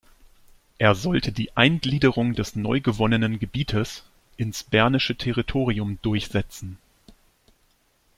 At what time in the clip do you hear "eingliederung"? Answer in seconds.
1.55-2.33